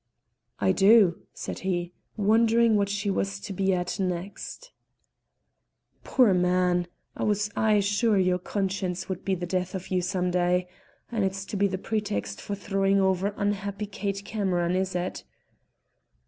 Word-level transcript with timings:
"I 0.59 0.71
do," 0.71 1.27
said 1.31 1.59
he, 1.59 1.93
wondering 2.17 2.75
what 2.75 2.89
she 2.89 3.11
was 3.11 3.39
to 3.41 3.53
be 3.53 3.71
at 3.71 3.99
next. 3.99 4.71
"Poor 6.03 6.33
man! 6.33 6.87
I 7.15 7.21
was 7.23 7.51
aye 7.55 7.81
sure 7.81 8.17
your 8.17 8.39
conscience 8.39 9.07
would 9.07 9.23
be 9.23 9.35
the 9.35 9.45
death 9.45 9.75
of 9.75 9.89
you 9.89 10.01
some 10.01 10.31
day. 10.31 10.67
And 11.11 11.23
it's 11.23 11.45
to 11.45 11.55
be 11.55 11.67
the 11.67 11.77
pretext 11.77 12.41
for 12.41 12.55
throwing 12.55 12.99
over 12.99 13.35
unhappy 13.37 13.85
Kate 13.85 14.25
Cameron, 14.25 14.75
is 14.75 14.95
it?" 14.95 15.23